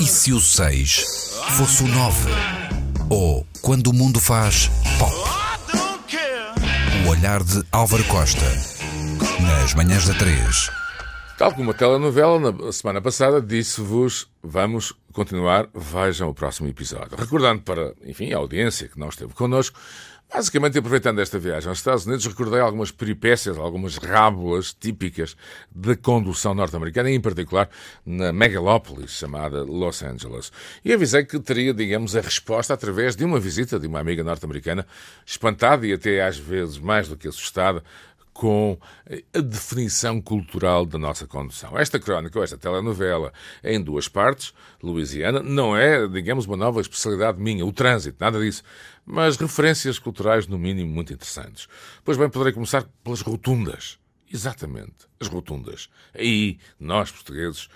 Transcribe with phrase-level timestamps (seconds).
[0.00, 2.30] E se o 6 fosse o 9?
[3.10, 5.12] Ou quando o mundo faz pop?
[7.04, 8.44] O olhar de Álvaro Costa.
[9.42, 10.70] Nas manhãs da 3.
[11.36, 17.16] Tal como a telenovela, na semana passada disse-vos vamos continuar, vejam o próximo episódio.
[17.16, 19.78] Recordando para, enfim, a audiência que não esteve connosco,
[20.32, 25.36] basicamente aproveitando esta viagem aos Estados Unidos, recordei algumas peripécias, algumas rábulas típicas
[25.70, 27.68] da condução norte-americana, em particular
[28.04, 30.52] na megalópolis chamada Los Angeles.
[30.84, 34.86] E avisei que teria, digamos, a resposta através de uma visita de uma amiga norte-americana,
[35.24, 37.82] espantada e até às vezes mais do que assustada,
[38.38, 38.78] com
[39.34, 41.76] a definição cultural da nossa condução.
[41.76, 43.32] Esta crónica, ou esta telenovela,
[43.64, 48.38] é em duas partes, Louisiana, não é, digamos, uma nova especialidade minha, o trânsito, nada
[48.38, 48.62] disso,
[49.04, 51.66] mas referências culturais, no mínimo, muito interessantes.
[52.04, 53.98] Pois bem, poderei começar pelas rotundas.
[54.32, 55.88] Exatamente, as rotundas.
[56.14, 57.68] Aí, nós, portugueses,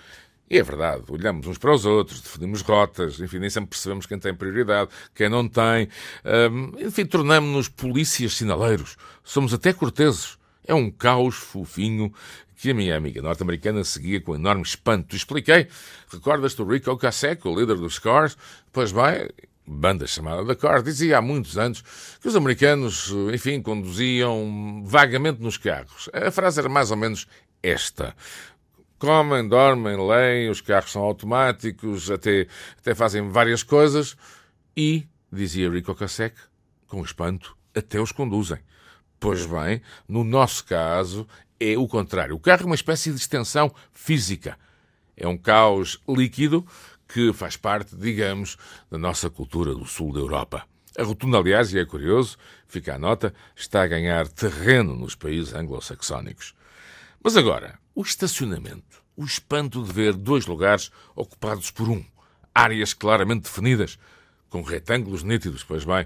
[0.49, 4.17] e é verdade, olhamos uns para os outros, definimos rotas, enfim, nem sempre percebemos quem
[4.17, 5.89] tem prioridade, quem não tem.
[6.23, 8.95] Um, enfim, tornamos-nos polícias sinaleiros.
[9.25, 10.41] Somos até corteses.
[10.65, 12.13] É um caos fofinho
[12.55, 15.15] que a minha amiga norte-americana seguia com enorme espanto.
[15.15, 15.67] Expliquei.
[16.09, 18.37] Recordas-te o Rico Ocasek, o líder dos Cars?
[18.71, 19.29] Pois bem,
[19.67, 21.83] banda chamada The Cars, dizia há muitos anos
[22.21, 26.09] que os americanos, enfim, conduziam vagamente nos carros.
[26.13, 27.27] A frase era mais ou menos
[27.61, 28.15] esta.
[28.97, 32.47] Comem, dormem, leem, os carros são automáticos, até,
[32.79, 34.15] até fazem várias coisas
[34.77, 36.37] e, dizia Rico Ocasek,
[36.87, 38.59] com espanto, até os conduzem.
[39.23, 41.25] Pois bem, no nosso caso
[41.57, 42.35] é o contrário.
[42.35, 44.59] O carro é uma espécie de extensão física.
[45.15, 46.67] É um caos líquido
[47.07, 48.57] que faz parte, digamos,
[48.91, 50.67] da nossa cultura do sul da Europa.
[50.97, 55.53] A rotunda, aliás, e é curioso, fica a nota, está a ganhar terreno nos países
[55.53, 56.53] anglo-saxónicos.
[57.23, 59.01] Mas agora, o estacionamento.
[59.15, 62.03] O espanto de ver dois lugares ocupados por um.
[62.53, 63.97] Áreas claramente definidas,
[64.49, 66.05] com retângulos nítidos, pois bem,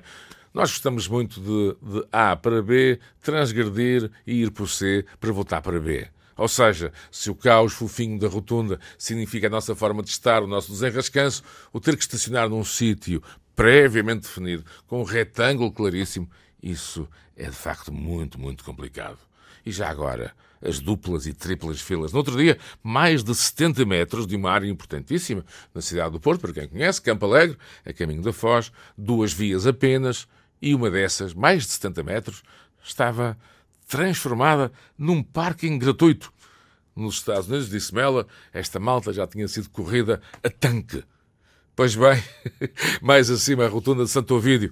[0.58, 5.62] nós gostamos muito de, de A para B, transgredir e ir por C para voltar
[5.62, 6.08] para B.
[6.36, 10.48] Ou seja, se o caos fofinho da rotunda significa a nossa forma de estar, o
[10.48, 13.22] nosso desenrascanço, o ter que estacionar num sítio
[13.56, 16.28] previamente definido, com um retângulo claríssimo,
[16.62, 19.20] isso é de facto muito, muito complicado.
[19.64, 22.12] E já agora, as duplas e triplas filas.
[22.12, 26.42] No outro dia, mais de 70 metros de uma área importantíssima na cidade do Porto,
[26.42, 30.28] para quem conhece, Campo Alegre, a caminho da Foz, duas vias apenas,
[30.62, 32.44] e uma dessas, mais de 70 metros,
[32.84, 33.38] estava
[33.88, 36.32] transformada num parking gratuito.
[36.96, 41.04] Nos Estados Unidos, disse-me ela, esta malta já tinha sido corrida a tanque.
[41.76, 42.24] Pois bem,
[43.02, 44.72] mais acima a rotunda de Santo Ovídio.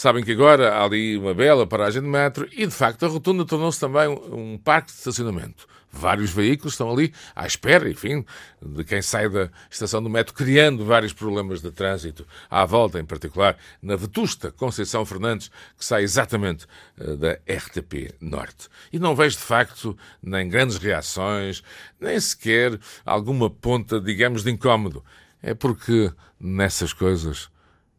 [0.00, 3.44] Sabem que agora há ali uma bela paragem de metro e, de facto, a rotunda
[3.44, 5.68] tornou-se também um, parque de estacionamento.
[5.92, 8.24] Vários veículos estão ali à espera, enfim,
[8.62, 12.26] de quem sai da estação do metro, criando vários problemas de trânsito.
[12.48, 16.64] À volta, em particular, na vetusta Conceição Fernandes, que sai exatamente
[16.98, 18.70] uh, da RTP Norte.
[18.90, 21.62] E não vejo, de facto, nem grandes reações,
[22.00, 25.04] nem sequer alguma ponta, digamos, de incómodo.
[25.42, 27.50] É porque nessas coisas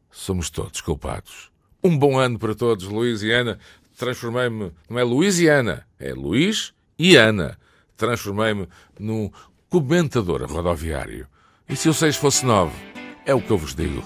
[0.10, 1.51] somos todos culpados.
[1.84, 3.58] Um bom ano para todos, Luís e Ana.
[3.98, 7.58] Transformei-me, não é Luísiana, é Luís e Ana.
[7.98, 8.68] Transformei-me
[9.00, 9.32] num
[9.70, 11.28] comentador rodoviário.
[11.68, 12.72] E se o 6 fosse 9?
[13.26, 14.04] É o que eu vos digo.